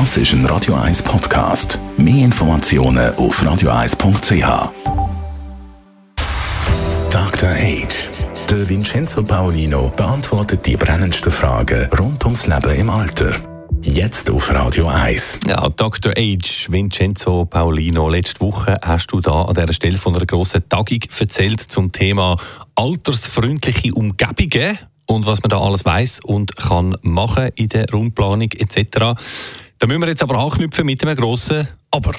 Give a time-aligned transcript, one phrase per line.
[0.00, 1.78] Das ist ein Radio 1 Podcast.
[1.96, 4.72] Mehr Informationen auf radio1.ch.
[7.12, 7.48] Dr.
[7.50, 8.10] Age.
[8.50, 13.30] Der Vincenzo Paolino beantwortet die brennendsten Fragen rund ums Leben im Alter.
[13.82, 15.38] Jetzt auf Radio 1.
[15.46, 16.12] Ja, Dr.
[16.16, 20.98] Age, Vincenzo Paolino, letzte Woche hast du da an dieser Stelle von einer grossen Tagung
[21.20, 22.36] erzählt zum Thema
[22.74, 24.76] altersfreundliche Umgebungen
[25.06, 29.14] und was man da alles weiß und kann machen in der Rundplanung etc.
[29.78, 32.14] Da müssen wir jetzt aber anknüpfen mit einem grossen Aber.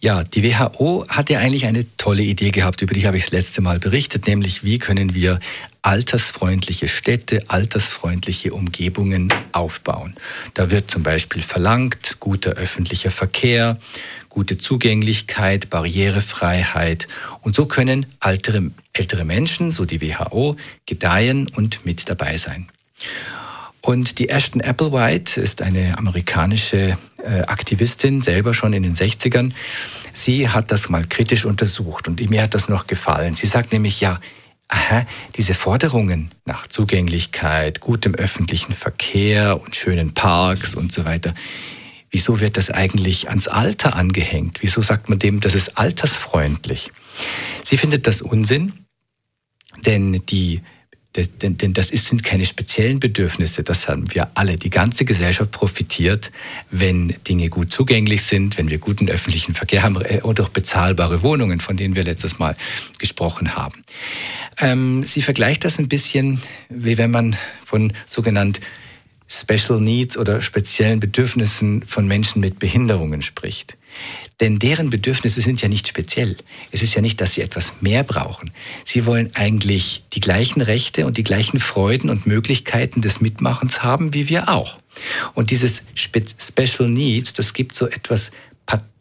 [0.00, 3.32] Ja, die WHO hat ja eigentlich eine tolle Idee gehabt, über die habe ich das
[3.32, 5.38] letzte Mal berichtet, nämlich wie können wir
[5.80, 10.14] altersfreundliche Städte, altersfreundliche Umgebungen aufbauen.
[10.52, 13.78] Da wird zum Beispiel verlangt, guter öffentlicher Verkehr,
[14.28, 17.08] gute Zugänglichkeit, Barrierefreiheit.
[17.40, 22.68] Und so können ältere, ältere Menschen, so die WHO, gedeihen und mit dabei sein.
[23.84, 29.52] Und die Ashton Applewhite ist eine amerikanische äh, Aktivistin, selber schon in den 60ern.
[30.14, 33.36] Sie hat das mal kritisch untersucht und mir hat das noch gefallen.
[33.36, 34.20] Sie sagt nämlich, ja,
[34.68, 35.04] aha,
[35.36, 41.34] diese Forderungen nach Zugänglichkeit, gutem öffentlichen Verkehr und schönen Parks und so weiter,
[42.10, 44.62] wieso wird das eigentlich ans Alter angehängt?
[44.62, 46.90] Wieso sagt man dem, das ist altersfreundlich?
[47.64, 48.72] Sie findet das Unsinn,
[49.84, 50.62] denn die
[51.16, 54.56] denn, denn das ist, sind keine speziellen Bedürfnisse, das haben wir alle.
[54.56, 56.32] Die ganze Gesellschaft profitiert,
[56.70, 61.22] wenn Dinge gut zugänglich sind, wenn wir guten öffentlichen Verkehr haben äh, und auch bezahlbare
[61.22, 62.56] Wohnungen, von denen wir letztes Mal
[62.98, 63.84] gesprochen haben.
[64.58, 68.60] Ähm, sie vergleicht das ein bisschen, wie wenn man von sogenannt
[69.28, 73.78] Special Needs oder speziellen Bedürfnissen von Menschen mit Behinderungen spricht.
[74.40, 76.36] Denn deren Bedürfnisse sind ja nicht speziell.
[76.72, 78.50] Es ist ja nicht, dass sie etwas mehr brauchen.
[78.84, 84.12] Sie wollen eigentlich die gleichen Rechte und die gleichen Freuden und Möglichkeiten des Mitmachens haben
[84.12, 84.78] wie wir auch.
[85.34, 88.30] Und dieses Special Needs, das gibt so etwas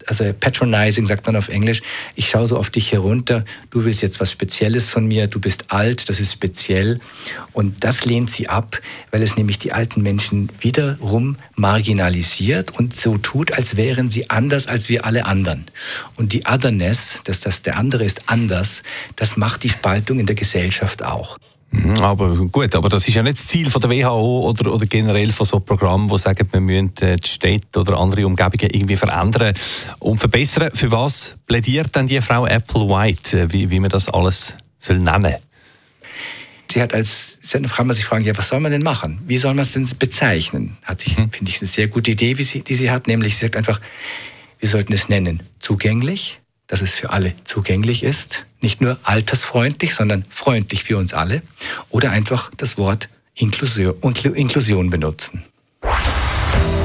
[0.07, 1.81] also patronizing sagt man auf Englisch.
[2.15, 3.41] Ich schaue so auf dich herunter.
[3.69, 5.27] Du willst jetzt was Spezielles von mir.
[5.27, 6.09] Du bist alt.
[6.09, 6.99] Das ist speziell.
[7.53, 8.79] Und das lehnt sie ab,
[9.11, 14.67] weil es nämlich die alten Menschen wiederum marginalisiert und so tut, als wären sie anders
[14.67, 15.65] als wir alle anderen.
[16.15, 18.83] Und die Otherness, dass das der andere ist anders,
[19.15, 21.37] das macht die Spaltung in der Gesellschaft auch.
[21.73, 24.85] Mhm, aber gut, aber das ist ja nicht das Ziel von der WHO oder, oder
[24.85, 28.95] generell von so Programmen, die sagen, wir müssen äh, die Städte oder andere Umgebungen irgendwie
[28.95, 29.55] verändern
[29.97, 30.69] und verbessern.
[30.73, 35.35] Für was plädiert denn die Frau Applewhite, äh, wie, wie man das alles soll nennen
[36.71, 39.19] Sie hat als sie hat man sich fragen, ja, was soll man denn machen?
[39.25, 40.77] Wie soll man es denn bezeichnen?
[40.83, 41.31] Hat ich, hm.
[41.31, 43.81] finde ich, eine sehr gute Idee, wie sie, die sie hat, nämlich sie sagt einfach,
[44.59, 48.45] wir sollten es nennen zugänglich, dass es für alle zugänglich ist.
[48.61, 51.41] Nicht nur altersfreundlich, sondern freundlich für uns alle.
[51.89, 55.43] Oder einfach das Wort Inklusion, benutzen.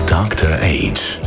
[0.06, 0.50] Dr.
[0.61, 1.21] Age.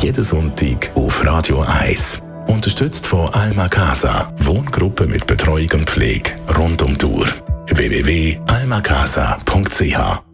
[0.00, 2.22] Jeden Sonntag auf Radio 1.
[2.46, 4.34] Unterstützt von Alma Casa.
[4.38, 7.26] Wohngruppe mit Betreuung und Pflege rund um Uhr.
[7.68, 10.33] www.almacasa.ch